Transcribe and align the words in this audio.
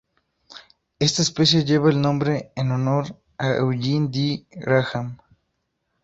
Esta 0.97 1.21
especie 1.21 1.63
lleva 1.63 1.91
el 1.91 2.01
nombre 2.01 2.51
en 2.55 2.71
honor 2.71 3.21
a 3.37 3.51
Eugene 3.57 4.07
D. 4.09 4.47
Graham. 4.49 5.19